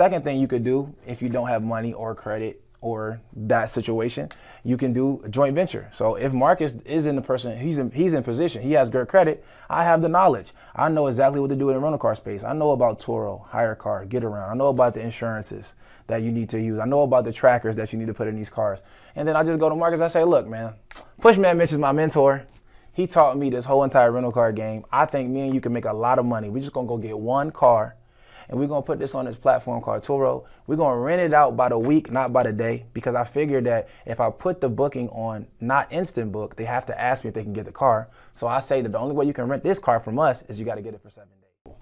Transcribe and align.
second 0.00 0.24
thing 0.24 0.40
you 0.40 0.48
could 0.48 0.64
do 0.64 0.94
if 1.06 1.20
you 1.20 1.28
don't 1.28 1.48
have 1.48 1.62
money 1.62 1.92
or 1.92 2.14
credit 2.14 2.62
or 2.80 3.20
that 3.36 3.68
situation, 3.68 4.26
you 4.64 4.78
can 4.78 4.94
do 4.94 5.20
a 5.26 5.28
joint 5.28 5.54
venture. 5.54 5.90
So 5.92 6.14
if 6.14 6.32
Marcus 6.32 6.74
is 6.86 7.04
in 7.04 7.16
the 7.16 7.20
person, 7.20 7.60
he's 7.60 7.76
in 7.76 7.90
he's 7.90 8.14
in 8.14 8.22
position, 8.22 8.62
he 8.62 8.72
has 8.72 8.88
good 8.88 9.08
credit. 9.08 9.44
I 9.68 9.84
have 9.84 10.00
the 10.00 10.08
knowledge. 10.08 10.54
I 10.74 10.88
know 10.88 11.08
exactly 11.08 11.38
what 11.38 11.50
to 11.50 11.56
do 11.56 11.68
in 11.68 11.74
the 11.74 11.80
rental 11.80 11.98
car 11.98 12.14
space. 12.14 12.42
I 12.44 12.54
know 12.54 12.70
about 12.70 12.98
Turo, 12.98 13.46
HyreCar, 13.50 14.08
get 14.08 14.24
around. 14.24 14.48
I 14.50 14.54
know 14.54 14.68
about 14.68 14.94
the 14.94 15.02
insurances 15.02 15.74
that 16.06 16.22
you 16.22 16.32
need 16.32 16.48
to 16.48 16.58
use. 16.58 16.78
I 16.78 16.86
know 16.86 17.02
about 17.02 17.26
the 17.26 17.32
trackers 17.32 17.76
that 17.76 17.92
you 17.92 17.98
need 17.98 18.08
to 18.08 18.14
put 18.14 18.26
in 18.26 18.36
these 18.36 18.48
cars. 18.48 18.80
And 19.16 19.28
then 19.28 19.36
I 19.36 19.44
just 19.44 19.58
go 19.60 19.68
to 19.68 19.76
Marcus. 19.76 20.00
I 20.00 20.08
say, 20.08 20.24
look, 20.24 20.48
man, 20.48 20.72
Pushman 21.20 21.58
Mitch 21.58 21.72
is 21.72 21.78
my 21.78 21.92
mentor. 21.92 22.46
He 22.94 23.06
taught 23.06 23.36
me 23.36 23.50
this 23.50 23.66
whole 23.66 23.84
entire 23.84 24.10
rental 24.12 24.32
car 24.32 24.50
game. 24.50 24.86
I 24.90 25.04
think 25.04 25.28
me 25.28 25.42
and 25.42 25.54
you 25.54 25.60
can 25.60 25.74
make 25.74 25.84
a 25.84 25.92
lot 25.92 26.18
of 26.18 26.24
money. 26.24 26.48
We're 26.48 26.62
just 26.62 26.72
gonna 26.72 26.88
go 26.88 26.96
get 26.96 27.18
one 27.18 27.50
car 27.50 27.96
and 28.50 28.58
we're 28.58 28.66
gonna 28.66 28.82
put 28.82 28.98
this 28.98 29.14
on 29.14 29.26
this 29.26 29.36
platform 29.36 29.80
called 29.80 30.02
Turo. 30.02 30.44
We're 30.66 30.76
gonna 30.76 30.98
rent 30.98 31.22
it 31.22 31.32
out 31.32 31.56
by 31.56 31.68
the 31.68 31.78
week, 31.78 32.10
not 32.10 32.32
by 32.32 32.42
the 32.42 32.52
day, 32.52 32.84
because 32.92 33.14
I 33.14 33.22
figured 33.22 33.64
that 33.64 33.88
if 34.06 34.18
I 34.18 34.28
put 34.28 34.60
the 34.60 34.68
booking 34.68 35.08
on 35.10 35.46
not 35.60 35.90
instant 35.92 36.32
book, 36.32 36.56
they 36.56 36.64
have 36.64 36.84
to 36.86 37.00
ask 37.00 37.24
me 37.24 37.28
if 37.28 37.34
they 37.34 37.44
can 37.44 37.52
get 37.52 37.64
the 37.64 37.72
car. 37.72 38.08
So 38.34 38.48
I 38.48 38.58
say 38.58 38.82
that 38.82 38.90
the 38.90 38.98
only 38.98 39.14
way 39.14 39.24
you 39.24 39.32
can 39.32 39.46
rent 39.46 39.62
this 39.62 39.78
car 39.78 40.00
from 40.00 40.18
us 40.18 40.42
is 40.48 40.58
you 40.58 40.66
got 40.66 40.74
to 40.74 40.82
get 40.82 40.94
it 40.94 41.00
for 41.00 41.10
seven 41.10 41.28
days. 41.40 41.74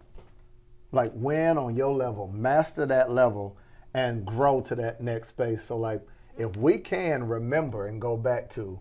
Like 0.93 1.11
win 1.15 1.57
on 1.57 1.75
your 1.75 1.95
level, 1.95 2.29
master 2.29 2.85
that 2.85 3.11
level, 3.11 3.57
and 3.95 4.27
grow 4.27 4.61
to 4.61 4.75
that 4.75 5.01
next 5.01 5.29
space. 5.29 5.65
So 5.65 5.79
like 5.79 6.03
if 6.37 6.55
we 6.59 6.77
can 6.77 7.27
remember 7.27 7.87
and 7.87 7.99
go 7.99 8.15
back 8.15 8.51
to 8.51 8.79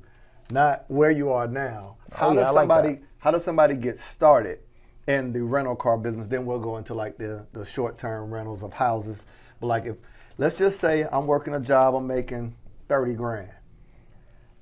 not 0.51 0.83
where 0.89 1.11
you 1.11 1.31
are 1.31 1.47
now, 1.47 1.95
oh, 2.11 2.15
how 2.17 2.27
Oh, 2.27 2.33
yeah, 2.33 2.39
does 2.41 2.47
I 2.47 2.51
like 2.51 2.61
somebody 2.63 2.99
how 3.19 3.31
does 3.31 3.43
somebody 3.45 3.75
get 3.75 3.97
started 3.97 4.59
in 5.07 5.33
the 5.33 5.41
rental 5.41 5.75
car 5.75 5.97
business? 5.97 6.27
Then 6.27 6.45
we'll 6.45 6.59
go 6.59 6.77
into 6.77 6.93
like 6.93 7.17
the 7.17 7.45
the 7.53 7.65
short 7.65 7.97
term 7.97 8.33
rentals 8.33 8.63
of 8.63 8.73
houses. 8.73 9.25
But 9.59 9.67
like 9.67 9.85
if 9.85 9.95
let's 10.37 10.55
just 10.55 10.79
say 10.79 11.07
I'm 11.11 11.27
working 11.27 11.53
a 11.55 11.59
job, 11.59 11.95
I'm 11.95 12.07
making 12.07 12.55
thirty 12.87 13.13
grand. 13.13 13.51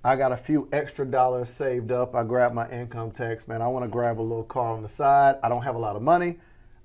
I 0.04 0.16
got 0.16 0.32
a 0.32 0.38
few 0.38 0.70
extra 0.72 1.04
dollars 1.04 1.50
saved 1.50 1.92
up. 1.92 2.16
I 2.16 2.24
grab 2.24 2.54
my 2.54 2.70
income 2.70 3.10
tax, 3.10 3.48
man. 3.48 3.64
I 3.64 3.68
want 3.68 3.86
to 3.86 3.90
grab 3.90 4.20
a 4.20 4.22
little 4.22 4.44
car 4.44 4.72
on 4.72 4.84
the 4.84 4.88
side. 4.88 5.38
I 5.42 5.50
don't 5.50 5.64
have 5.64 5.74
a 5.74 5.80
lot 5.80 5.96
of 5.96 6.04
money. 6.04 6.38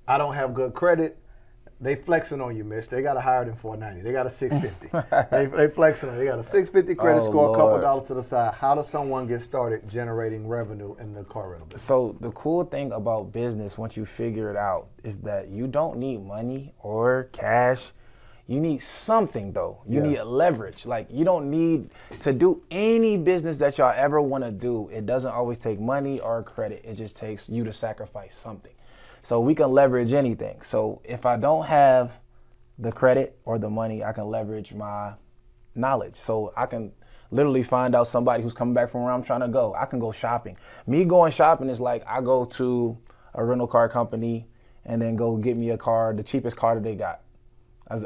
I 0.07 0.17
don't 0.17 0.33
have 0.33 0.55
good 0.55 0.73
credit. 0.73 1.20
They 1.81 1.95
flexing 1.95 2.39
on 2.41 2.55
you, 2.55 2.63
Mitch. 2.63 2.89
They 2.89 3.01
got 3.01 3.17
a 3.17 3.21
higher 3.21 3.43
than 3.43 3.55
490. 3.55 4.07
They 4.07 4.11
got 4.13 4.27
a 4.27 4.29
650. 4.29 5.25
they, 5.31 5.45
they 5.47 5.73
flexing 5.73 6.09
on 6.09 6.15
you. 6.15 6.21
They 6.21 6.27
got 6.27 6.37
a 6.37 6.43
650 6.43 6.93
credit 6.95 7.23
Oh, 7.23 7.25
score, 7.25 7.51
a 7.51 7.55
couple 7.55 7.81
dollars 7.81 8.03
to 8.09 8.13
the 8.13 8.21
side. 8.21 8.53
How 8.53 8.75
does 8.75 8.87
someone 8.87 9.25
get 9.25 9.41
started 9.41 9.89
generating 9.89 10.47
revenue 10.47 10.95
in 10.99 11.13
the 11.13 11.23
car 11.23 11.49
rental 11.49 11.65
business? 11.65 11.81
So 11.83 12.15
the 12.21 12.29
cool 12.31 12.65
thing 12.65 12.91
about 12.91 13.31
business, 13.31 13.79
once 13.79 13.97
you 13.97 14.05
figure 14.05 14.51
it 14.51 14.57
out, 14.57 14.89
is 15.03 15.17
that 15.21 15.49
you 15.49 15.65
don't 15.65 15.97
need 15.97 16.23
money 16.23 16.71
or 16.79 17.29
cash. 17.31 17.81
You 18.45 18.59
need 18.59 18.81
something 18.83 19.51
though. 19.51 19.81
You 19.87 20.03
Yeah. 20.03 20.07
need 20.09 20.21
leverage. 20.23 20.85
Like 20.85 21.07
you 21.09 21.25
don't 21.25 21.49
need 21.49 21.89
to 22.19 22.31
do 22.33 22.61
any 22.69 23.17
business 23.17 23.57
that 23.59 23.79
y'all 23.79 23.93
ever 23.95 24.21
want 24.21 24.43
to 24.43 24.51
do. 24.51 24.87
It 24.89 25.05
doesn't 25.07 25.31
always 25.31 25.57
take 25.57 25.79
money 25.79 26.19
or 26.19 26.43
credit. 26.43 26.83
It 26.83 26.93
just 26.95 27.15
takes 27.15 27.49
you 27.49 27.63
to 27.63 27.73
sacrifice 27.73 28.35
something. 28.35 28.73
So 29.21 29.39
we 29.39 29.55
can 29.55 29.71
leverage 29.71 30.13
anything. 30.13 30.61
So 30.63 31.01
if 31.03 31.25
I 31.25 31.37
don't 31.37 31.65
have 31.65 32.11
the 32.79 32.91
credit 32.91 33.37
or 33.45 33.59
the 33.59 33.69
money, 33.69 34.03
I 34.03 34.13
can 34.13 34.27
leverage 34.27 34.73
my 34.73 35.13
knowledge. 35.75 36.15
So 36.15 36.53
I 36.57 36.65
can 36.65 36.91
literally 37.29 37.63
find 37.63 37.95
out 37.95 38.07
somebody 38.07 38.43
who's 38.43 38.53
coming 38.53 38.73
back 38.73 38.89
from 38.89 39.03
where 39.03 39.13
I'm 39.13 39.23
trying 39.23 39.41
to 39.41 39.47
go. 39.47 39.73
I 39.75 39.85
can 39.85 39.99
go 39.99 40.11
shopping. 40.11 40.57
Me 40.87 41.05
going 41.05 41.31
shopping 41.31 41.69
is 41.69 41.79
like 41.79 42.03
I 42.07 42.21
go 42.21 42.45
to 42.45 42.97
a 43.33 43.43
rental 43.43 43.67
car 43.67 43.87
company 43.87 44.47
and 44.85 45.01
then 45.01 45.15
go 45.15 45.37
get 45.37 45.55
me 45.55 45.69
a 45.69 45.77
car, 45.77 46.13
the 46.13 46.23
cheapest 46.23 46.57
car 46.57 46.75
that 46.75 46.83
they 46.83 46.95
got. 46.95 47.21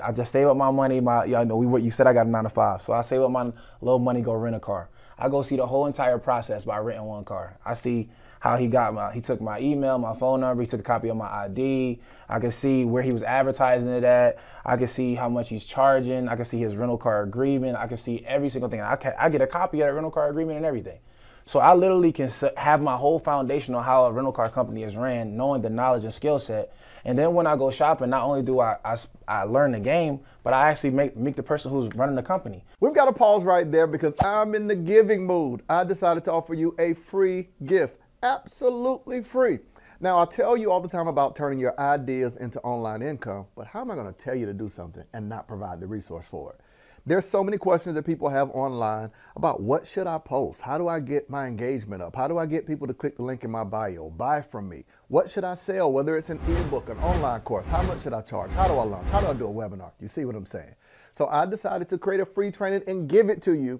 I, 0.04 0.12
just 0.12 0.32
save 0.32 0.48
up 0.48 0.58
my 0.58 0.72
money. 0.72 1.00
My 1.00 1.26
y'all 1.26 1.46
know 1.46 1.58
we 1.58 1.82
you 1.84 1.92
said 1.92 2.08
I 2.08 2.14
got 2.14 2.26
a 2.26 2.30
nine 2.30 2.44
to 2.44 2.50
five, 2.50 2.82
so 2.82 2.94
I 2.94 3.02
save 3.02 3.22
up 3.22 3.30
my 3.30 3.52
little 3.82 4.00
money, 4.00 4.22
go 4.22 4.34
rent 4.34 4.56
a 4.56 4.60
car. 4.60 4.90
I 5.18 5.30
go 5.30 5.44
see 5.44 5.56
the 5.58 5.66
whole 5.66 5.86
entire 5.86 6.18
process 6.18 6.66
by 6.66 6.80
renting 6.80 7.06
one 7.06 7.24
car. 7.24 7.60
I 7.64 7.75
see 7.75 8.09
how 8.45 8.57
he 8.57 8.67
got 8.67 8.94
my 8.94 9.11
he 9.11 9.22
took 9.22 9.41
my 9.41 9.59
email, 9.59 9.97
my 9.97 10.16
phone 10.16 10.41
number, 10.41 10.61
he 10.61 10.67
took 10.67 10.79
a 10.79 10.83
copy 10.83 11.09
of 11.09 11.17
my 11.17 11.28
ID. 11.45 12.00
I 12.29 12.39
can 12.39 12.51
see 12.51 12.85
where 12.85 13.01
he 13.01 13.11
was 13.11 13.23
advertising 13.23 13.89
it 13.89 14.03
at. 14.03 14.38
I 14.63 14.78
can 14.78 14.88
see 14.88 15.16
how 15.16 15.28
much 15.29 15.50
he's 15.50 15.66
charging. 15.66 16.29
I 16.29 16.35
can 16.35 16.45
see 16.45 16.59
his 16.59 16.75
rental 16.75 17.00
car 17.00 17.23
agreement. 17.23 17.75
I 17.75 17.88
can 17.88 17.97
see 17.97 18.23
every 18.28 18.50
single 18.50 18.69
thing. 18.69 18.81
I 18.81 18.97
can, 18.97 19.16
I 19.17 19.29
get 19.29 19.41
a 19.41 19.47
copy 19.47 19.81
of 19.81 19.88
that 19.88 19.94
rental 19.94 20.11
car 20.11 20.29
agreement 20.29 20.57
and 20.57 20.66
everything. 20.66 21.00
So 21.47 21.59
I 21.59 21.73
literally 21.73 22.11
can 22.11 22.29
have 22.56 22.83
my 22.83 22.95
whole 22.95 23.17
foundation 23.17 23.73
on 23.73 23.83
how 23.83 24.06
a 24.06 24.11
rental 24.11 24.31
car 24.31 24.50
company 24.50 24.83
is 24.83 24.95
ran, 24.95 25.35
knowing 25.35 25.63
the 25.63 25.69
knowledge 25.72 26.03
and 26.03 26.13
skill 26.13 26.38
set. 26.38 26.75
And 27.03 27.17
then 27.17 27.33
when 27.33 27.47
I 27.47 27.56
go 27.56 27.72
shopping, 27.72 28.12
not 28.12 28.23
only 28.23 28.44
do 28.44 28.59
I, 28.59 28.77
I, 28.85 28.97
I, 29.27 29.44
learn 29.44 29.72
the 29.72 29.79
game, 29.79 30.19
but 30.44 30.53
I 30.53 30.69
actually 30.69 30.91
make, 30.91 31.17
make 31.17 31.35
the 31.35 31.44
person 31.44 31.72
who's 31.72 31.88
running 31.95 32.16
the 32.16 32.23
company. 32.23 32.63
We've 32.79 32.94
got 32.94 33.06
to 33.06 33.13
pause 33.13 33.44
right 33.44 33.72
there 33.72 33.88
because 33.88 34.16
I'm 34.23 34.53
in 34.53 34.67
the 34.67 34.75
giving 34.75 35.25
mood. 35.25 35.63
I 35.67 35.83
decided 35.83 36.25
to 36.25 36.31
offer 36.31 36.53
you 36.53 36.75
a 36.77 36.94
free 36.94 37.50
gift, 37.66 38.00
absolutely 38.25 39.22
free. 39.22 39.59
Now, 40.00 40.18
I 40.18 40.25
tell 40.25 40.58
you 40.58 40.72
all 40.72 40.81
the 40.81 40.90
time 40.90 41.08
about 41.08 41.36
turning 41.36 41.59
your 41.59 41.80
ideas 41.80 42.38
into 42.38 42.59
online 42.62 43.02
income, 43.02 43.46
but 43.56 43.68
how 43.68 43.81
am 43.81 43.91
I 43.91 43.96
going 43.96 44.12
to 44.12 44.19
tell 44.19 44.36
you 44.36 44.46
to 44.47 44.53
do 44.53 44.68
something 44.68 45.03
and 45.13 45.30
not 45.30 45.47
provide 45.47 45.80
the 45.80 45.88
resource 45.88 46.25
for 46.30 46.52
it? 46.53 46.59
There's 47.06 47.30
so 47.30 47.44
many 47.44 47.59
questions 47.59 47.94
that 47.94 48.03
people 48.03 48.28
have 48.30 48.50
online 48.50 49.12
about 49.36 49.62
what 49.62 49.86
should 49.86 50.08
I 50.08 50.18
post? 50.18 50.59
How 50.59 50.80
do 50.80 50.88
I 50.88 51.00
get 51.00 51.30
my 51.30 51.46
engagement 51.46 52.02
up? 52.02 52.16
How 52.16 52.28
do 52.28 52.40
I 52.40 52.47
get 52.47 52.66
people 52.66 52.88
to 52.88 52.96
click 52.96 53.16
the 53.16 53.22
link 53.22 53.44
in 53.44 53.52
my 53.52 53.63
bio, 53.63 54.09
buy 54.09 54.42
from 54.42 54.68
me? 54.68 54.86
What 55.07 55.30
should 55.30 55.44
I 55.44 55.53
sell? 55.53 55.94
Whether 55.94 56.18
it's 56.18 56.31
an 56.31 56.40
ebook, 56.47 56.90
an 56.90 56.97
online 56.97 57.42
course, 57.42 57.68
how 57.68 57.84
much 57.84 58.02
should 58.02 58.13
I 58.13 58.22
charge? 58.22 58.52
How 58.53 58.68
do 58.68 58.74
I 58.74 58.84
launch? 58.84 59.07
How 59.09 59.22
do 59.22 59.28
I 59.28 59.34
do 59.34 59.46
a 59.46 59.53
webinar? 59.53 59.92
You 60.00 60.07
see 60.07 60.25
what 60.25 60.36
I'm 60.36 60.47
saying? 60.47 60.74
So 61.13 61.28
I 61.28 61.46
decided 61.46 61.90
to 61.90 62.00
create 62.00 62.22
a 62.22 62.25
free 62.25 62.50
training 62.50 62.81
and 62.88 63.07
give 63.07 63.30
it 63.30 63.40
to 63.44 63.53
you 63.53 63.80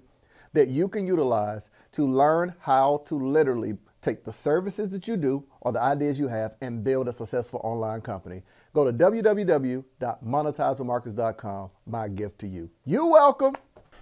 that 0.52 0.68
you 0.68 0.86
can 0.86 1.04
utilize 1.04 1.70
to 1.92 2.06
learn 2.06 2.54
how 2.60 3.02
to 3.06 3.16
literally 3.16 3.76
take 4.06 4.24
the 4.24 4.32
services 4.32 4.88
that 4.90 5.08
you 5.08 5.16
do 5.16 5.42
or 5.60 5.72
the 5.72 5.82
ideas 5.82 6.16
you 6.18 6.28
have 6.28 6.54
and 6.60 6.84
build 6.84 7.08
a 7.08 7.12
successful 7.12 7.60
online 7.64 8.00
company. 8.00 8.42
Go 8.72 8.84
to 8.84 8.92
www.monetizewithmarcus.com. 8.92 11.70
My 11.86 12.06
gift 12.08 12.38
to 12.38 12.46
you. 12.46 12.70
You're 12.84 13.10
welcome. 13.10 13.56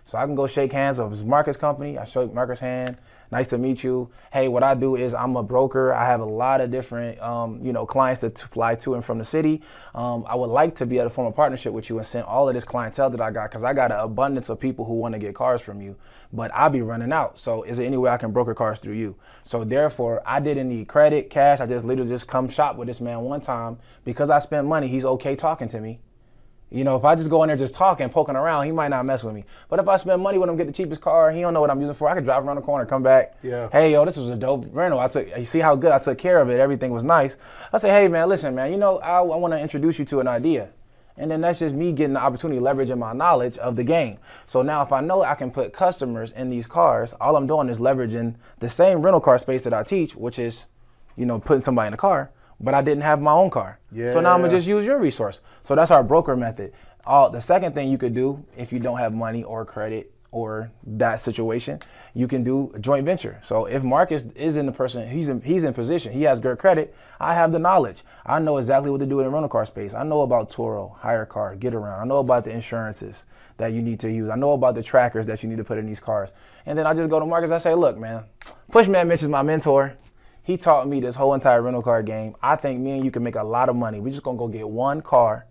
So 0.06 0.19
I 0.19 0.26
can 0.26 0.34
go 0.34 0.47
shake 0.47 0.72
hands 0.72 0.98
of 0.98 1.25
Marcus 1.26 1.56
company. 1.56 1.98
I 1.98 2.04
shake 2.04 2.32
Marcus 2.32 2.60
hand. 2.60 2.98
Nice 3.32 3.48
to 3.48 3.59
meet 3.59 3.82
you. 3.82 4.10
Hey, 4.32 4.48
what 4.48 4.62
I 4.62 4.75
do 4.75 4.97
is 4.97 5.15
I'm 5.15 5.34
a 5.37 5.42
broker. 5.42 5.92
I 5.92 6.06
have 6.06 6.20
a 6.20 6.26
lot 6.26 6.60
of 6.60 6.70
different, 6.70 7.19
um, 7.20 7.59
you 7.65 7.72
know, 7.72 7.87
clients 7.87 8.20
that 8.20 8.38
fly 8.38 8.75
to 8.76 8.94
and 8.94 9.04
from 9.04 9.19
the 9.19 9.25
city. 9.25 9.62
Um, 9.94 10.25
I 10.28 10.37
would 10.37 10.50
like 10.50 10.76
to 10.76 10.87
be 10.87 10.98
able 10.98 11.09
to 11.09 11.14
form 11.14 11.26
a 11.26 11.32
partnership 11.32 11.72
with 11.72 11.88
you 11.88 11.98
and 11.98 12.06
send 12.06 12.26
all 12.26 12.48
of 12.48 12.54
this 12.54 12.64
clientele 12.64 13.10
that 13.10 13.20
I 13.20 13.31
got 13.31 13.50
because 13.50 13.64
I 13.64 13.72
got 13.72 13.91
an 13.91 13.98
abundance 13.98 14.50
of 14.50 14.60
people 14.60 14.84
who 14.84 14.94
want 14.94 15.14
to 15.14 15.19
get 15.19 15.34
cars 15.34 15.62
from 15.62 15.81
you, 15.81 15.97
but 16.32 16.53
I'll 16.54 16.70
be 16.70 16.82
running 16.82 17.12
out. 17.12 17.41
So 17.41 17.62
is 17.62 17.78
there 17.78 17.87
any 17.87 17.97
way 17.97 18.10
I 18.10 18.19
can 18.19 18.31
broker 18.31 18.54
cars 18.54 18.78
through 18.78 18.94
you? 18.94 19.16
So 19.44 19.64
therefore, 19.64 20.22
I 20.26 20.38
didn't 20.38 20.69
need 20.69 20.87
credit, 20.87 21.31
cash. 21.31 21.60
I 21.60 21.66
just 21.66 21.84
literally 21.87 22.10
just 22.10 22.28
come 22.28 22.48
shop 22.48 22.76
with 22.76 22.88
this 22.88 23.00
man 23.00 23.22
one 23.22 23.41
time 23.41 23.78
because 24.04 24.31
I 24.31 24.38
spent 24.38 24.66
money. 24.66 24.87
He's 24.87 25.06
okay 25.06 25.34
talking 25.34 25.69
to 25.70 25.81
me. 25.81 25.98
You 26.75 26.83
know, 26.83 26.97
if 26.97 27.05
I 27.05 27.15
just 27.15 27.31
go 27.31 27.45
in 27.45 27.47
there 27.47 27.57
just 27.57 27.73
talking, 27.73 28.09
poking 28.09 28.35
around, 28.35 28.67
he 28.67 28.73
might 28.73 28.89
not 28.89 29.07
mess 29.07 29.23
with 29.23 29.33
me. 29.33 29.45
But 29.69 29.79
if 29.79 29.87
I 29.87 29.97
spend 29.97 30.21
money 30.21 30.39
with 30.39 30.51
him, 30.51 30.57
get 30.57 30.67
the 30.67 30.73
cheapest 30.73 31.01
car, 31.01 31.31
he 31.31 31.41
don't 31.41 31.55
know 31.55 31.61
what 31.61 31.71
I'm 31.71 31.81
using 31.81 31.95
for. 31.95 32.09
I 32.09 32.15
could 32.15 32.25
drive 32.25 32.45
around 32.45 32.57
the 32.57 32.62
corner, 32.62 32.85
come 32.85 33.01
back. 33.01 33.37
Yeah. 33.45 33.69
Hey, 33.71 33.93
yo, 33.93 34.05
this 34.05 34.17
was 34.17 34.29
a 34.31 34.35
dope 34.35 34.67
rental. 34.73 34.99
I 34.99 35.07
took. 35.07 35.29
You 35.39 35.45
see 35.45 35.61
how 35.61 35.77
good 35.77 35.93
I 35.93 36.01
took 36.01 36.19
care 36.19 36.41
of 36.41 36.51
it. 36.51 36.59
Everything 36.59 36.91
was 36.91 37.05
nice. 37.05 37.37
I 37.73 37.79
say, 37.79 37.91
hey, 37.91 38.09
man, 38.09 38.29
listen, 38.29 38.57
man. 38.57 38.73
You 38.73 38.79
know, 38.79 38.99
I, 38.99 39.19
I 39.19 39.21
want 39.21 39.55
to 39.55 39.61
introduce 39.61 40.01
you 40.01 40.05
to 40.07 40.19
an 40.19 40.27
idea. 40.27 40.69
And 41.17 41.31
then 41.31 41.43
that's 41.43 41.61
just 41.61 41.77
me 41.77 41.93
getting 41.93 42.15
the 42.15 42.21
opportunity, 42.21 42.61
leveraging 42.61 42.99
my 42.99 43.12
knowledge 43.12 43.56
of 43.59 43.77
the 43.77 43.85
game. 43.85 44.19
So 44.49 44.62
now, 44.62 44.83
if 44.83 44.91
I 44.91 45.01
know 45.01 45.23
I 45.23 45.37
can 45.37 45.53
put 45.53 45.73
customers 45.73 46.33
in 46.33 46.51
these 46.51 46.67
cars, 46.67 47.15
all 47.21 47.37
I'm 47.37 47.47
doing 47.47 47.69
is 47.69 47.79
leveraging 47.79 48.35
the 48.59 48.69
same 48.69 49.01
rental 49.01 49.21
car 49.21 49.39
space 49.39 49.62
that 49.62 49.73
I 49.73 49.85
teach, 49.85 50.17
which 50.17 50.41
is, 50.41 50.65
you 51.17 51.25
know, 51.25 51.39
putting 51.39 51.62
somebody 51.62 51.87
in 51.87 51.95
a 51.95 51.99
car. 51.99 52.33
But 52.64 52.75
I 52.75 52.82
didn't 52.82 53.02
have 53.02 53.20
my 53.20 53.32
own 53.32 53.50
car. 53.50 53.78
Yeah. 53.92 54.12
So 54.12 54.20
now 54.20 54.34
I'm 54.34 54.41
gonna 54.41 54.52
just 54.52 54.66
use 54.66 54.84
your 54.84 54.98
resource. 54.98 55.41
So 55.64 55.75
that's 55.75 55.91
our 55.91 56.02
broker 56.02 56.34
method. 56.34 56.72
All 57.06 57.28
the 57.28 57.41
second 57.41 57.75
thing 57.75 57.91
you 57.91 57.99
could 57.99 58.14
do 58.14 58.43
if 58.56 58.72
you 58.72 58.78
don't 58.78 58.99
have 58.99 59.12
money 59.12 59.44
or 59.44 59.64
credit 59.64 60.11
or 60.31 60.72
that 60.84 61.20
situation, 61.20 61.78
you 62.14 62.26
can 62.26 62.43
do 62.43 62.72
a 62.75 62.78
joint 62.78 63.05
venture. 63.05 63.40
So 63.44 63.66
if 63.66 63.82
Marcus 63.82 64.25
is 64.34 64.56
in 64.56 64.66
the 64.66 64.72
person, 64.72 65.08
he's 65.08 65.28
in 65.28 65.40
he's 65.43 65.64
in 65.64 65.75
position, 65.75 66.12
he 66.12 66.22
has 66.22 66.40
good 66.40 66.58
credit. 66.58 66.94
I 67.20 67.34
have 67.34 67.52
the 67.52 67.58
knowledge. 67.58 68.02
I 68.25 68.38
know 68.38 68.56
exactly 68.56 68.90
what 68.90 69.00
to 69.00 69.06
do 69.06 69.20
in 69.20 69.26
the 69.26 69.31
rental 69.31 69.49
car 69.49 69.67
space. 69.67 69.94
I 69.94 70.02
know 70.02 70.22
about 70.22 70.50
Turo, 70.50 70.96
hire 70.96 71.26
car, 71.26 71.55
Getaround. 71.55 72.00
I 72.00 72.05
know 72.05 72.17
about 72.19 72.44
the 72.44 72.50
insurances 72.50 73.26
that 73.58 73.72
you 73.72 73.82
need 73.82 74.00
to 74.00 74.10
use. 74.10 74.28
I 74.31 74.37
know 74.37 74.52
about 74.52 74.75
the 74.75 74.82
trackers 74.82 75.26
that 75.26 75.43
you 75.43 75.49
need 75.49 75.58
to 75.58 75.64
put 75.64 75.78
in 75.78 75.87
these 75.87 76.00
cars. 76.00 76.31
And 76.67 76.76
then 76.78 76.87
I 76.87 76.94
just 76.94 77.10
go 77.10 77.20
to 77.20 77.26
Marcus. 77.26 77.50
I 77.50 77.58
say, 77.58 77.75
look, 77.75 77.96
man, 77.96 78.25
Pushman 78.72 79.06
Mitch 79.06 79.22
is 79.22 79.28
my 79.28 79.43
mentor. 79.43 79.94
He 80.44 80.56
taught 80.58 80.87
me 80.87 81.00
this 81.00 81.17
whole 81.17 81.35
entire 81.35 81.62
rental 81.62 81.82
car 81.82 82.02
game. 82.02 82.37
I 82.43 82.56
think 82.56 82.79
me 82.81 82.93
and 82.93 83.05
you 83.05 83.11
can 83.11 83.23
make 83.23 83.35
a 83.35 83.43
lot 83.43 83.69
of 83.69 83.76
money. 83.76 83.99
We're 84.00 84.11
just 84.11 84.23
gonna 84.23 84.38
go 84.38 84.46
get 84.46 84.69
one 84.69 85.00
car 85.00 85.46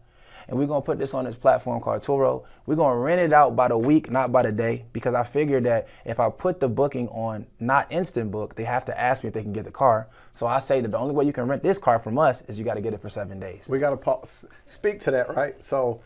and 0.47 0.57
we're 0.59 0.67
gonna 0.67 0.81
put 0.81 0.99
this 0.99 1.13
on 1.15 1.25
this 1.25 1.35
platform 1.35 1.81
called 1.81 2.03
Turo. 2.03 2.43
We're 2.67 2.75
gonna 2.75 2.97
rent 2.99 3.19
it 3.19 3.33
out 3.33 3.55
by 3.55 3.69
the 3.69 3.77
week, 3.77 4.11
not 4.11 4.31
by 4.31 4.43
the 4.43 4.51
day, 4.51 4.85
because 4.93 5.15
I 5.15 5.23
figured 5.23 5.63
that 5.63 5.87
if 6.05 6.19
I 6.19 6.29
put 6.29 6.59
the 6.59 6.67
booking 6.69 7.07
on 7.09 7.47
not 7.59 7.91
instant 7.91 8.29
book, 8.29 8.55
they 8.55 8.65
have 8.65 8.85
to 8.85 8.99
ask 8.99 9.23
me 9.23 9.29
if 9.29 9.33
they 9.33 9.41
can 9.41 9.53
get 9.53 9.63
the 9.65 9.71
car. 9.71 10.09
So 10.35 10.45
I 10.45 10.59
say 10.59 10.79
that 10.81 10.91
the 10.91 10.97
only 10.99 11.15
way 11.15 11.25
you 11.25 11.33
can 11.33 11.47
rent 11.47 11.63
this 11.63 11.79
car 11.79 11.97
from 11.97 12.19
us 12.19 12.43
is 12.47 12.59
you 12.59 12.65
gotta 12.65 12.81
get 12.81 12.93
it 12.93 13.01
for 13.01 13.09
seven 13.09 13.39
days. 13.39 13.65
We 13.67 13.79
got 13.79 13.91
to 13.91 13.97
pause, 13.97 14.39
speak 14.67 14.99
to 15.01 15.11
that, 15.11 15.35
right? 15.35 15.61
So 15.63 16.01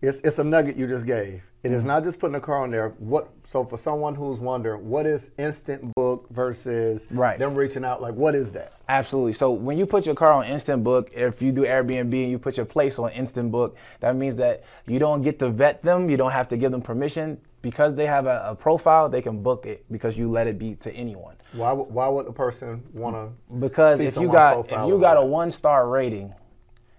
it's 0.00 0.18
it's 0.24 0.38
a 0.40 0.44
nugget 0.44 0.76
you 0.76 0.88
just 0.88 1.06
gave. 1.06 1.42
It 1.62 1.68
Mm-hmm. 1.68 1.76
is 1.76 1.84
not 1.84 2.02
just 2.02 2.18
putting 2.18 2.34
a 2.34 2.40
car 2.40 2.64
on 2.64 2.72
there. 2.72 2.88
What 2.98 3.28
so 3.44 3.64
for 3.64 3.78
someone 3.78 4.16
who's 4.16 4.40
wondering 4.40 4.88
what 4.88 5.06
is 5.06 5.30
instant 5.38 5.94
book 5.94 6.11
versus 6.32 7.06
Right. 7.10 7.38
them 7.38 7.54
reaching 7.54 7.84
out, 7.84 8.00
like 8.02 8.14
what 8.14 8.34
is 8.34 8.52
that? 8.52 8.72
Absolutely. 8.88 9.32
So 9.34 9.50
when 9.50 9.78
you 9.78 9.86
put 9.86 10.04
your 10.06 10.14
car 10.14 10.32
on 10.32 10.44
Instant 10.46 10.82
Book, 10.82 11.10
if 11.14 11.40
you 11.40 11.52
do 11.52 11.62
Airbnb 11.62 12.00
and 12.22 12.30
you 12.30 12.38
put 12.38 12.56
your 12.56 12.66
place 12.66 12.98
on 12.98 13.10
Instant 13.12 13.50
Book, 13.52 13.76
that 14.00 14.16
means 14.16 14.36
that 14.36 14.64
you 14.86 14.98
don't 14.98 15.22
get 15.22 15.38
to 15.38 15.50
vet 15.50 15.82
them. 15.82 16.10
You 16.10 16.16
don't 16.16 16.32
have 16.32 16.48
to 16.48 16.56
give 16.56 16.72
them 16.72 16.82
permission 16.82 17.40
because 17.62 17.94
they 17.94 18.06
have 18.06 18.26
a, 18.26 18.42
a 18.50 18.54
profile. 18.54 19.08
They 19.08 19.22
can 19.22 19.42
book 19.42 19.66
it 19.66 19.84
because 19.90 20.16
you 20.16 20.30
let 20.30 20.46
it 20.46 20.58
be 20.58 20.74
to 20.76 20.92
anyone. 20.92 21.36
Why 21.52 21.72
would- 21.72 21.90
why 21.90 22.08
would 22.08 22.26
a 22.26 22.32
person 22.32 22.82
want 22.92 23.14
to? 23.16 23.54
Because 23.58 24.00
if 24.00 24.16
you 24.16 24.30
got 24.30 24.70
if 24.70 24.86
you 24.86 24.98
got 24.98 25.16
a 25.16 25.24
one 25.24 25.50
star 25.50 25.88
rating, 25.88 26.34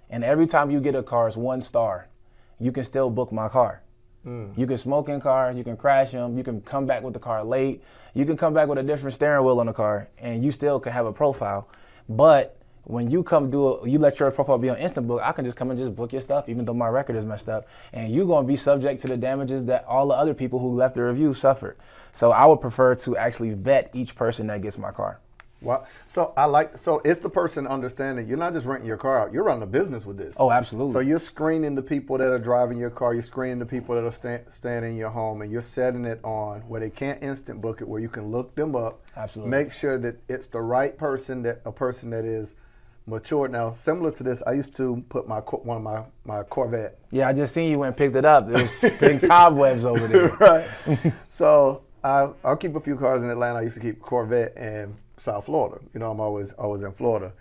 and 0.10 0.24
every 0.24 0.48
time 0.48 0.72
you 0.72 0.80
get 0.80 0.96
a 0.96 1.04
car 1.04 1.28
is 1.28 1.36
one 1.36 1.62
star, 1.62 2.08
you 2.60 2.72
can 2.72 2.84
still 2.84 3.10
book 3.10 3.32
my 3.32 3.50
car. 3.50 3.82
Mm. 4.26 4.58
You 4.58 4.68
can 4.68 4.78
smoke 4.78 5.10
in 5.10 5.20
cars, 5.20 5.58
you 5.58 5.64
can 5.64 5.76
crash 5.76 6.12
them, 6.12 6.38
you 6.38 6.44
can 6.44 6.62
come 6.62 6.86
back 6.86 7.04
with 7.04 7.14
the 7.14 7.20
car 7.20 7.44
late, 7.44 7.84
you 8.14 8.26
can 8.26 8.38
come 8.38 8.54
back 8.54 8.68
with 8.68 8.78
a 8.78 8.84
different 8.84 9.16
steering 9.16 9.46
wheel 9.46 9.60
on 9.60 9.66
the 9.66 9.74
car, 9.74 10.08
and 10.18 10.44
you 10.44 10.52
still 10.52 10.80
can 10.80 10.94
have 10.94 11.06
a 11.06 11.12
profile. 11.12 11.68
But 12.08 12.58
when 12.86 13.10
you 13.10 13.24
come 13.24 13.50
do 13.50 13.76
it, 13.76 13.90
you 13.90 14.00
let 14.00 14.20
your 14.20 14.32
profile 14.32 14.58
be 14.58 14.70
on 14.70 14.78
Instant 14.78 15.08
Book, 15.08 15.22
I 15.24 15.32
can 15.32 15.46
just 15.46 15.58
come 15.58 15.72
and 15.72 15.80
just 15.80 15.96
book 15.96 16.12
your 16.12 16.22
stuff, 16.22 16.48
even 16.48 16.66
though 16.66 16.74
my 16.74 16.88
record 16.88 17.16
is 17.16 17.26
messed 17.26 17.50
up, 17.50 17.68
and 17.92 18.14
you're 18.14 18.26
gonna 18.26 18.48
be 18.48 18.56
subject 18.56 19.02
to 19.02 19.08
the 19.08 19.18
damages 19.18 19.66
that 19.66 19.86
all 19.86 20.08
the 20.08 20.16
other 20.16 20.34
people 20.34 20.60
who 20.60 20.74
left 20.76 20.96
the 20.96 21.04
review 21.04 21.34
suffered. 21.34 21.78
So 22.16 22.32
I 22.32 22.46
would 22.46 22.62
prefer 22.62 22.96
to 22.96 23.18
actually 23.18 23.52
vet 23.52 23.90
each 23.94 24.16
person 24.16 24.48
that 24.48 24.62
gets 24.62 24.78
my 24.78 24.92
car. 24.92 25.20
Well, 25.64 25.88
so 26.08 26.34
I 26.36 26.46
like 26.46 26.78
so 26.78 27.02
it's 27.06 27.20
the 27.20 27.30
person 27.30 27.66
understanding 27.68 28.28
you're 28.28 28.38
not 28.38 28.54
just 28.54 28.66
renting 28.66 28.88
your 28.88 28.98
car 28.98 29.20
out. 29.20 29.34
You're 29.34 29.44
running 29.44 29.64
a 29.64 29.68
business 29.68 30.06
with 30.06 30.18
this. 30.18 30.36
Oh, 30.38 30.52
absolutely. 30.52 30.94
So 30.94 31.00
you're 31.00 31.20
screening 31.20 31.76
the 31.76 31.82
people 31.82 32.18
that 32.18 32.28
are 32.28 32.40
driving 32.40 32.78
your 32.78 32.90
car. 32.90 33.14
You're 33.14 33.24
screening 33.24 33.60
the 33.60 33.66
people 33.66 33.96
that 33.96 34.04
are 34.04 34.12
sta- 34.12 34.50
staying 34.52 34.84
in 34.84 34.98
your 34.98 35.10
home, 35.10 35.42
and 35.42 35.52
you're 35.52 35.62
setting 35.62 36.06
it 36.06 36.20
on 36.24 36.62
where 36.62 36.80
they 36.80 36.90
can't 36.90 37.22
instant 37.24 37.62
book 37.62 37.82
it, 37.82 37.88
where 37.88 38.02
you 38.02 38.10
can 38.10 38.32
look 38.32 38.56
them 38.56 38.76
up. 38.76 39.02
Absolutely. 39.16 39.52
Make 39.52 39.72
sure 39.72 39.98
that 39.98 40.18
it's 40.28 40.48
the 40.48 40.62
right 40.62 40.98
person, 40.98 41.44
that 41.44 41.62
a 41.66 41.72
person 41.72 42.10
that 42.12 42.26
is 42.26 42.56
mature. 43.06 43.48
Now, 43.48 43.72
similar 43.72 44.12
to 44.12 44.24
this, 44.24 44.42
I 44.46 44.54
used 44.54 44.76
to 44.78 45.04
put 45.10 45.28
my 45.28 45.40
one 45.40 45.78
of 45.78 45.84
my 45.84 46.04
my 46.26 46.44
Corvette. 46.44 47.00
Yeah, 47.12 47.28
I 47.28 47.34
just 47.34 47.54
seen 47.54 47.70
you 47.70 47.80
went 47.80 47.90
and 47.90 47.98
picked 47.98 48.16
it 48.16 48.26
up. 48.26 48.48
There's 48.48 48.70
big 49.00 49.22
cobwebs 49.30 49.86
over 49.86 50.08
there. 50.08 50.30
right. 50.40 50.68
so 51.30 51.84
I, 52.04 52.30
I'll 52.44 52.58
keep 52.58 52.76
a 52.76 52.80
few 52.80 52.96
cars 52.96 53.24
in 53.24 53.30
Atlanta. 53.30 53.60
I 53.60 53.62
used 53.64 53.76
to 53.76 53.82
keep 53.82 54.02
Corvette 54.02 54.56
in 54.58 54.96
South 55.18 55.46
Florida. 55.46 55.84
You 55.94 56.00
know, 56.00 56.12
I'm 56.12 56.20
always 56.20 56.52
always 56.54 56.84
in 56.84 56.92
Florida, 56.92 57.34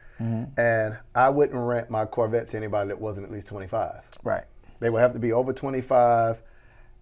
and 0.56 0.96
I 1.14 1.28
wouldn't 1.30 1.58
rent 1.58 1.90
my 1.90 2.04
Corvette 2.04 2.48
to 2.50 2.56
anybody 2.56 2.88
that 2.88 3.00
wasn't 3.00 3.26
at 3.26 3.32
least 3.32 3.48
25. 3.48 4.02
Right. 4.22 4.44
They 4.80 4.90
would 4.90 5.00
have 5.00 5.12
to 5.12 5.19
be 5.19 5.32
over 5.32 5.52
25, 5.52 6.42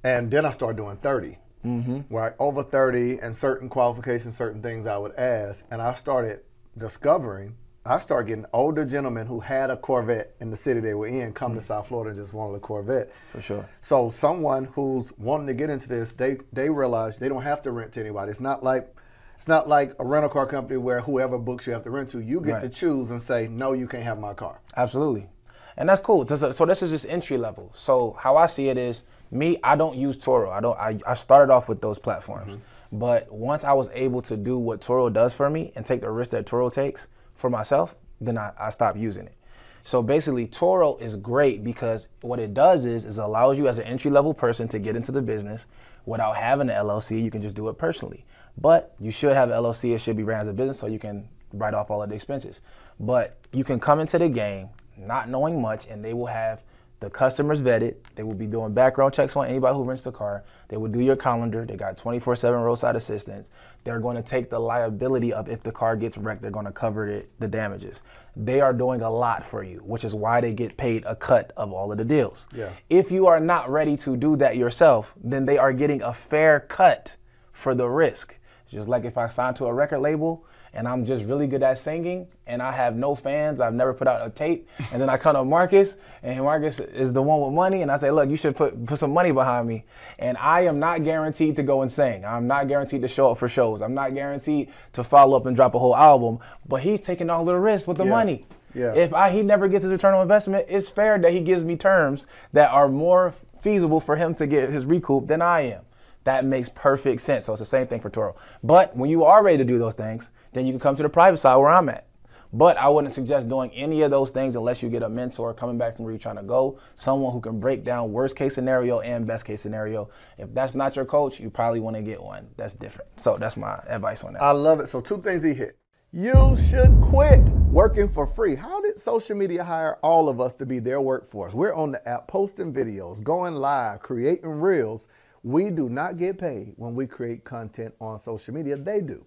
and 0.04 0.30
then 0.30 0.44
I 0.46 0.50
started 0.50 0.76
doing 0.76 0.96
30. 0.96 1.38
Mm-hmm. 1.64 2.14
Right, 2.14 2.32
over 2.38 2.62
30, 2.62 3.18
and 3.18 3.36
certain 3.36 3.68
qualifications, 3.68 4.34
certain 4.34 4.62
things 4.62 4.86
I 4.86 4.96
would 4.96 5.14
ask, 5.16 5.62
and 5.70 5.82
I 5.82 5.94
started 5.94 6.40
discovering. 6.78 7.56
I 7.84 7.98
started 7.98 8.28
getting 8.28 8.46
older 8.52 8.84
gentlemen 8.84 9.26
who 9.26 9.40
had 9.40 9.70
a 9.70 9.76
Corvette 9.76 10.34
in 10.40 10.50
the 10.50 10.56
city 10.56 10.80
they 10.80 10.94
were 10.94 11.06
in 11.06 11.32
come 11.32 11.54
to 11.54 11.60
South 11.60 11.88
Florida 11.88 12.10
and 12.10 12.18
just 12.18 12.32
wanted 12.34 12.56
a 12.56 12.60
Corvette. 12.60 13.10
For 13.32 13.40
sure. 13.40 13.68
So 13.80 14.10
someone 14.10 14.66
who's 14.74 15.12
wanting 15.18 15.46
to 15.46 15.54
get 15.54 15.70
into 15.70 15.88
this, 15.88 16.12
they 16.12 16.38
they 16.52 16.68
realize 16.68 17.16
they 17.18 17.28
don't 17.28 17.42
have 17.42 17.62
to 17.62 17.72
rent 17.72 17.92
to 17.92 18.00
anybody. 18.00 18.30
It's 18.30 18.40
not 18.40 18.62
like 18.62 18.94
it's 19.40 19.48
not 19.48 19.66
like 19.66 19.94
a 19.98 20.04
rental 20.04 20.28
car 20.28 20.44
company 20.44 20.76
where 20.76 21.00
whoever 21.00 21.38
books 21.38 21.66
you 21.66 21.72
have 21.72 21.82
to 21.84 21.90
rent 21.90 22.10
to. 22.10 22.20
You 22.20 22.42
get 22.42 22.52
Right. 22.52 22.62
to 22.64 22.68
choose 22.68 23.10
and 23.10 23.22
say, 23.22 23.48
no, 23.48 23.72
you 23.72 23.86
can't 23.88 24.02
have 24.02 24.20
my 24.20 24.34
car. 24.34 24.60
Absolutely. 24.76 25.30
And 25.78 25.88
that's 25.88 26.02
cool. 26.02 26.28
So 26.28 26.66
this 26.66 26.82
is 26.82 26.90
just 26.90 27.06
entry 27.06 27.38
level. 27.38 27.72
So 27.74 28.14
how 28.18 28.36
I 28.36 28.48
see 28.48 28.68
it 28.68 28.76
is 28.76 29.02
me, 29.30 29.58
I 29.64 29.76
don't 29.76 29.96
use 29.96 30.18
Turo. 30.18 30.50
I 30.50 30.60
don't 30.60 30.78
I, 30.78 30.98
I 31.06 31.14
started 31.14 31.50
off 31.50 31.70
with 31.70 31.80
those 31.80 31.98
platforms. 31.98 32.52
Mm-hmm. 32.52 32.98
But 32.98 33.32
once 33.32 33.64
I 33.64 33.72
was 33.72 33.88
able 33.94 34.20
to 34.20 34.36
do 34.36 34.58
what 34.58 34.82
Turo 34.82 35.10
does 35.10 35.32
for 35.32 35.48
me 35.48 35.72
and 35.74 35.86
take 35.86 36.02
the 36.02 36.10
risk 36.10 36.32
that 36.32 36.44
Turo 36.44 36.70
takes 36.70 37.06
for 37.34 37.48
myself, 37.48 37.94
then 38.20 38.36
I, 38.36 38.52
I 38.58 38.68
stopped 38.68 38.98
using 38.98 39.24
it. 39.24 39.36
So 39.84 40.02
basically 40.02 40.48
Turo 40.48 41.00
is 41.00 41.16
great 41.16 41.64
because 41.64 42.08
what 42.20 42.40
it 42.40 42.52
does 42.52 42.84
is 42.84 43.06
is 43.06 43.16
allows 43.16 43.56
you 43.56 43.68
as 43.68 43.78
an 43.78 43.84
entry 43.84 44.10
level 44.10 44.34
person 44.34 44.68
to 44.68 44.78
get 44.78 44.96
into 44.96 45.12
the 45.12 45.22
business 45.22 45.64
without 46.04 46.36
having 46.36 46.68
an 46.68 46.76
LLC. 46.76 47.22
You 47.22 47.30
can 47.30 47.40
just 47.40 47.56
do 47.56 47.70
it 47.70 47.78
personally. 47.78 48.26
But 48.60 48.94
you 48.98 49.10
should 49.10 49.34
have 49.34 49.48
LLC. 49.48 49.94
It 49.94 50.00
should 50.00 50.16
be 50.16 50.22
ran 50.22 50.40
as 50.40 50.48
a 50.48 50.52
business 50.52 50.78
so 50.78 50.86
you 50.86 50.98
can 50.98 51.28
write 51.52 51.74
off 51.74 51.90
all 51.90 52.02
of 52.02 52.08
the 52.08 52.14
expenses. 52.14 52.60
But 52.98 53.38
you 53.52 53.64
can 53.64 53.80
come 53.80 54.00
into 54.00 54.18
the 54.18 54.28
game 54.28 54.68
not 54.96 55.28
knowing 55.28 55.60
much, 55.60 55.86
and 55.86 56.04
they 56.04 56.12
will 56.12 56.26
have 56.26 56.62
the 57.00 57.08
customers 57.08 57.62
vetted. 57.62 57.94
They 58.14 58.22
will 58.22 58.34
be 58.34 58.46
doing 58.46 58.74
background 58.74 59.14
checks 59.14 59.34
on 59.34 59.46
anybody 59.46 59.74
who 59.74 59.84
rents 59.84 60.04
the 60.04 60.12
car. 60.12 60.44
They 60.68 60.76
will 60.76 60.90
do 60.90 61.00
your 61.00 61.16
calendar. 61.16 61.64
They 61.64 61.76
got 61.76 61.96
24 61.96 62.36
7 62.36 62.60
roadside 62.60 62.94
assistance. 62.94 63.48
They're 63.84 64.00
going 64.00 64.16
to 64.16 64.22
take 64.22 64.50
the 64.50 64.58
liability 64.58 65.32
of 65.32 65.48
if 65.48 65.62
the 65.62 65.72
car 65.72 65.96
gets 65.96 66.18
wrecked, 66.18 66.42
they're 66.42 66.50
going 66.50 66.66
to 66.66 66.72
cover 66.72 67.08
it, 67.08 67.30
the 67.40 67.48
damages. 67.48 68.02
They 68.36 68.60
are 68.60 68.74
doing 68.74 69.00
a 69.00 69.10
lot 69.10 69.44
for 69.44 69.64
you, 69.64 69.78
which 69.78 70.04
is 70.04 70.14
why 70.14 70.42
they 70.42 70.52
get 70.52 70.76
paid 70.76 71.04
a 71.06 71.16
cut 71.16 71.52
of 71.56 71.72
all 71.72 71.90
of 71.90 71.96
the 71.96 72.04
deals. 72.04 72.46
Yeah. 72.54 72.70
If 72.90 73.10
you 73.10 73.26
are 73.26 73.40
not 73.40 73.70
ready 73.70 73.96
to 73.98 74.16
do 74.16 74.36
that 74.36 74.58
yourself, 74.58 75.14
then 75.16 75.46
they 75.46 75.56
are 75.56 75.72
getting 75.72 76.02
a 76.02 76.12
fair 76.12 76.60
cut 76.60 77.16
for 77.52 77.74
the 77.74 77.88
risk. 77.88 78.36
Just 78.70 78.88
like 78.88 79.04
if 79.04 79.18
I 79.18 79.28
sign 79.28 79.54
to 79.54 79.66
a 79.66 79.72
record 79.74 79.98
label 80.00 80.44
and 80.72 80.86
I'm 80.86 81.04
just 81.04 81.24
really 81.24 81.48
good 81.48 81.64
at 81.64 81.78
singing 81.78 82.28
and 82.46 82.62
I 82.62 82.70
have 82.70 82.94
no 82.94 83.16
fans, 83.16 83.60
I've 83.60 83.74
never 83.74 83.92
put 83.92 84.06
out 84.06 84.24
a 84.24 84.30
tape, 84.30 84.68
and 84.92 85.02
then 85.02 85.10
I 85.10 85.16
come 85.16 85.34
to 85.34 85.44
Marcus 85.44 85.94
and 86.22 86.44
Marcus 86.44 86.78
is 86.78 87.12
the 87.12 87.20
one 87.20 87.40
with 87.40 87.52
money 87.52 87.82
and 87.82 87.90
I 87.90 87.98
say, 87.98 88.12
look, 88.12 88.30
you 88.30 88.36
should 88.36 88.54
put 88.54 88.86
put 88.86 89.00
some 89.00 89.12
money 89.12 89.32
behind 89.32 89.66
me. 89.66 89.84
And 90.20 90.38
I 90.38 90.60
am 90.62 90.78
not 90.78 91.02
guaranteed 91.02 91.56
to 91.56 91.64
go 91.64 91.82
and 91.82 91.90
sing. 91.90 92.24
I'm 92.24 92.46
not 92.46 92.68
guaranteed 92.68 93.02
to 93.02 93.08
show 93.08 93.30
up 93.32 93.38
for 93.38 93.48
shows. 93.48 93.82
I'm 93.82 93.94
not 93.94 94.14
guaranteed 94.14 94.68
to 94.92 95.02
follow 95.02 95.36
up 95.36 95.46
and 95.46 95.56
drop 95.56 95.74
a 95.74 95.78
whole 95.78 95.96
album. 95.96 96.38
But 96.68 96.82
he's 96.82 97.00
taking 97.00 97.28
all 97.28 97.44
the 97.44 97.56
risks 97.56 97.88
with 97.88 97.96
the 97.96 98.04
Yeah. 98.04 98.10
money. 98.10 98.46
Yeah. 98.72 98.94
If 98.94 99.12
I 99.12 99.30
he 99.30 99.42
never 99.42 99.66
gets 99.66 99.82
his 99.82 99.90
return 99.90 100.14
on 100.14 100.22
investment, 100.22 100.66
it's 100.68 100.88
fair 100.88 101.18
that 101.18 101.32
he 101.32 101.40
gives 101.40 101.64
me 101.64 101.74
terms 101.74 102.26
that 102.52 102.70
are 102.70 102.88
more 102.88 103.34
feasible 103.62 103.98
for 103.98 104.14
him 104.14 104.34
to 104.36 104.46
get 104.46 104.70
his 104.70 104.84
recoup 104.84 105.26
than 105.26 105.42
I 105.42 105.62
am. 105.62 105.80
That 106.24 106.44
makes 106.44 106.68
perfect 106.68 107.22
sense. 107.22 107.46
So 107.46 107.52
it's 107.52 107.60
the 107.60 107.66
same 107.66 107.86
thing 107.86 108.00
for 108.00 108.10
Turo. 108.10 108.34
But 108.62 108.96
when 108.96 109.10
you 109.10 109.24
are 109.24 109.42
ready 109.42 109.58
to 109.58 109.64
do 109.64 109.78
those 109.78 109.94
things, 109.94 110.30
then 110.52 110.66
you 110.66 110.72
can 110.72 110.80
come 110.80 110.96
to 110.96 111.02
the 111.02 111.08
private 111.08 111.38
side 111.38 111.56
where 111.56 111.70
I'm 111.70 111.88
at. 111.88 112.06
But 112.52 112.76
I 112.78 112.88
wouldn't 112.88 113.14
suggest 113.14 113.48
doing 113.48 113.70
any 113.70 114.02
of 114.02 114.10
those 114.10 114.30
things 114.30 114.56
unless 114.56 114.82
you 114.82 114.88
get 114.88 115.04
a 115.04 115.08
mentor 115.08 115.54
coming 115.54 115.78
back 115.78 115.94
from 115.94 116.04
where 116.04 116.12
you're 116.12 116.18
trying 116.18 116.36
to 116.36 116.42
go, 116.42 116.80
someone 116.96 117.32
who 117.32 117.40
can 117.40 117.60
break 117.60 117.84
down 117.84 118.10
worst 118.10 118.34
case 118.34 118.54
scenario 118.54 119.00
and 119.00 119.24
best 119.24 119.44
case 119.44 119.60
scenario. 119.60 120.10
If 120.36 120.52
that's 120.52 120.74
not 120.74 120.96
your 120.96 121.04
coach, 121.04 121.38
you 121.38 121.48
probably 121.48 121.78
want 121.78 121.94
to 121.94 122.02
get 122.02 122.20
one 122.20 122.48
that's 122.56 122.74
different. 122.74 123.08
So 123.20 123.36
that's 123.38 123.56
my 123.56 123.80
advice 123.86 124.24
on 124.24 124.32
that. 124.32 124.42
I 124.42 124.50
love 124.50 124.80
it. 124.80 124.88
So 124.88 125.00
two 125.00 125.22
things 125.22 125.44
he 125.44 125.54
hit. 125.54 125.78
You 126.12 126.56
should 126.68 127.00
quit 127.00 127.50
working 127.70 128.08
for 128.08 128.26
free. 128.26 128.56
How 128.56 128.80
did 128.80 128.98
social 128.98 129.36
media 129.36 129.62
hire 129.62 129.98
all 130.02 130.28
of 130.28 130.40
us 130.40 130.52
to 130.54 130.66
be 130.66 130.80
their 130.80 131.00
workforce? 131.00 131.54
We're 131.54 131.72
on 131.72 131.92
the 131.92 132.08
app 132.08 132.26
posting 132.26 132.72
videos, 132.72 133.22
going 133.22 133.54
live, 133.54 134.00
creating 134.00 134.50
reels. 134.50 135.06
We 135.42 135.70
do 135.70 135.88
not 135.88 136.18
get 136.18 136.38
paid 136.38 136.74
when 136.76 136.94
we 136.94 137.06
create 137.06 137.44
content 137.44 137.94
on 138.00 138.18
social 138.18 138.52
media. 138.52 138.76
They 138.76 139.00
do 139.00 139.24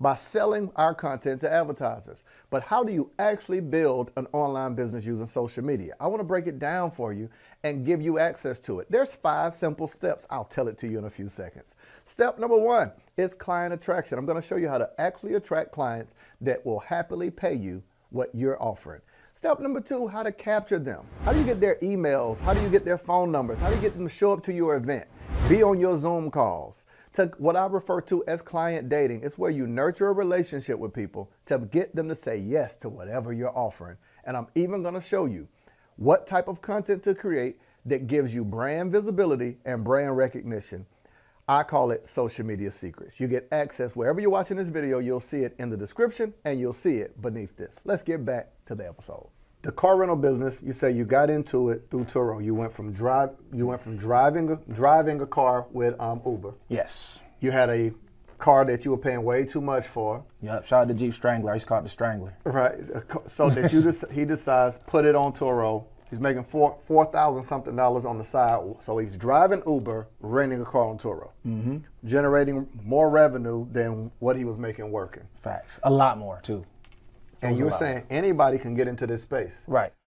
by 0.00 0.14
selling 0.16 0.68
our 0.74 0.94
content 0.94 1.40
to 1.40 1.52
advertisers. 1.52 2.24
But 2.50 2.64
how 2.64 2.82
do 2.82 2.92
you 2.92 3.12
actually 3.20 3.60
build 3.60 4.10
an 4.16 4.26
online 4.32 4.74
business 4.74 5.04
using 5.04 5.28
social 5.28 5.62
media? 5.62 5.94
I 6.00 6.08
want 6.08 6.18
to 6.20 6.24
break 6.24 6.48
it 6.48 6.58
down 6.58 6.90
for 6.90 7.12
you 7.12 7.28
and 7.62 7.86
give 7.86 8.02
you 8.02 8.18
access 8.18 8.58
to 8.60 8.80
it. 8.80 8.90
There's 8.90 9.14
five 9.14 9.54
simple 9.54 9.86
steps. 9.86 10.26
I'll 10.28 10.44
tell 10.44 10.66
it 10.66 10.76
to 10.78 10.88
you 10.88 10.98
in 10.98 11.04
a 11.04 11.10
few 11.10 11.28
seconds. 11.28 11.76
Step 12.04 12.40
number 12.40 12.56
one 12.56 12.90
is 13.16 13.32
client 13.32 13.72
attraction. 13.72 14.18
I'm 14.18 14.26
going 14.26 14.40
to 14.40 14.46
show 14.46 14.56
you 14.56 14.68
how 14.68 14.78
to 14.78 14.90
actually 14.98 15.34
attract 15.34 15.70
clients 15.70 16.14
that 16.40 16.66
will 16.66 16.80
happily 16.80 17.30
pay 17.30 17.54
you 17.54 17.80
what 18.10 18.34
you're 18.34 18.60
offering. 18.60 19.02
Step 19.34 19.60
number 19.60 19.80
two, 19.80 20.08
how 20.08 20.22
to 20.22 20.32
capture 20.32 20.78
them. 20.78 21.06
How 21.24 21.32
do 21.32 21.38
you 21.38 21.44
get 21.44 21.60
their 21.60 21.76
emails? 21.76 22.40
How 22.40 22.52
do 22.52 22.60
you 22.60 22.68
get 22.68 22.84
their 22.84 22.98
phone 22.98 23.30
numbers? 23.30 23.60
How 23.60 23.68
do 23.68 23.76
you 23.76 23.80
get 23.80 23.94
them 23.94 24.06
to 24.06 24.12
show 24.12 24.32
up 24.32 24.42
to 24.44 24.52
your 24.52 24.76
event? 24.76 25.06
Be 25.48 25.62
on 25.62 25.78
your 25.78 25.98
Zoom 25.98 26.30
calls 26.30 26.86
to 27.14 27.30
what 27.38 27.56
I 27.56 27.66
refer 27.66 28.00
to 28.02 28.24
as 28.26 28.40
client 28.40 28.88
dating. 28.88 29.22
It's 29.22 29.36
where 29.36 29.50
you 29.50 29.66
nurture 29.66 30.08
a 30.08 30.12
relationship 30.12 30.78
with 30.78 30.94
people 30.94 31.30
to 31.46 31.58
get 31.58 31.94
them 31.94 32.08
to 32.08 32.14
say 32.14 32.36
yes 32.38 32.76
to 32.76 32.88
whatever 32.88 33.32
you're 33.32 33.56
offering. 33.56 33.96
And 34.24 34.36
I'm 34.36 34.46
even 34.54 34.82
going 34.82 34.94
to 34.94 35.00
show 35.00 35.26
you 35.26 35.48
what 35.96 36.26
type 36.26 36.48
of 36.48 36.62
content 36.62 37.02
to 37.04 37.14
create 37.14 37.58
that 37.84 38.06
gives 38.06 38.32
you 38.32 38.44
brand 38.44 38.92
visibility 38.92 39.58
and 39.64 39.84
brand 39.84 40.16
recognition. 40.16 40.86
I 41.48 41.64
call 41.64 41.90
it 41.90 42.08
social 42.08 42.46
media 42.46 42.70
secrets. 42.70 43.18
You 43.18 43.26
get 43.26 43.48
access 43.52 43.96
wherever 43.96 44.20
you're 44.20 44.30
watching 44.30 44.56
this 44.56 44.68
video, 44.68 45.00
you'll 45.00 45.20
see 45.20 45.40
it 45.40 45.54
in 45.58 45.68
the 45.68 45.76
description 45.76 46.32
and 46.44 46.58
you'll 46.58 46.72
see 46.72 46.98
it 46.98 47.20
beneath 47.20 47.56
this. 47.56 47.76
Let's 47.84 48.02
get 48.02 48.24
back 48.24 48.52
to 48.66 48.74
the 48.74 48.88
episode 48.88 49.28
the 49.62 49.72
car 49.72 49.96
rental 49.96 50.16
business, 50.16 50.60
you 50.62 50.72
say 50.72 50.90
you 50.90 51.04
got 51.04 51.30
into 51.30 51.70
it 51.70 51.86
through 51.90 52.04
Turo. 52.04 52.44
You 52.44 52.54
went 52.54 52.72
from 52.72 52.92
drive, 52.92 53.30
you 53.52 53.66
went 53.66 53.80
from 53.80 53.96
driving 53.96 54.50
a, 54.50 54.56
driving 54.72 55.20
a 55.20 55.26
car 55.26 55.66
with 55.70 55.98
um, 56.00 56.20
Uber. 56.26 56.54
Yes. 56.68 57.18
You 57.40 57.52
had 57.52 57.70
a 57.70 57.92
car 58.38 58.64
that 58.64 58.84
you 58.84 58.90
were 58.90 58.98
paying 58.98 59.22
way 59.22 59.44
too 59.44 59.60
much 59.60 59.86
for. 59.86 60.24
Yep. 60.42 60.66
Shout 60.66 60.82
out 60.82 60.88
to 60.88 60.94
Jeep 60.94 61.14
Strangler. 61.14 61.54
He's 61.54 61.64
called 61.64 61.84
the 61.84 61.88
Strangler. 61.88 62.36
Right. 62.44 62.74
So 63.26 63.48
that 63.50 63.72
you 63.72 63.92
he 64.12 64.24
decides 64.24 64.78
put 64.86 65.04
it 65.04 65.14
on 65.14 65.32
Turo. 65.32 65.84
He's 66.10 66.20
making 66.20 66.44
four 66.44 66.76
four 66.84 67.06
thousand 67.06 67.44
something 67.44 67.74
dollars 67.74 68.04
on 68.04 68.18
the 68.18 68.24
side. 68.24 68.60
So 68.80 68.98
he's 68.98 69.14
driving 69.16 69.62
Uber, 69.66 70.08
renting 70.20 70.60
a 70.60 70.64
car 70.64 70.84
on 70.84 70.98
Turo, 70.98 71.30
mm-hmm. 71.46 71.78
generating 72.04 72.68
more 72.82 73.08
revenue 73.08 73.66
than 73.70 74.10
what 74.18 74.36
he 74.36 74.44
was 74.44 74.58
making 74.58 74.90
working. 74.90 75.22
Facts. 75.42 75.78
A 75.84 75.90
lot 75.90 76.18
more 76.18 76.40
too. 76.42 76.66
And 77.42 77.58
you're 77.58 77.70
saying 77.70 78.04
anybody 78.08 78.58
can 78.58 78.74
get 78.74 78.88
into 78.88 79.06
this 79.06 79.22
space. 79.22 79.64
Right. 79.66 79.92